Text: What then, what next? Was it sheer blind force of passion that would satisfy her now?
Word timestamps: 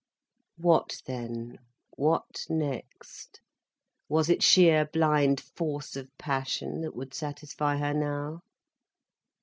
What 0.57 0.99
then, 1.05 1.59
what 1.95 2.47
next? 2.49 3.39
Was 4.09 4.29
it 4.31 4.41
sheer 4.41 4.87
blind 4.87 5.39
force 5.39 5.95
of 5.95 6.09
passion 6.17 6.81
that 6.81 6.95
would 6.95 7.13
satisfy 7.13 7.77
her 7.77 7.93
now? 7.93 8.39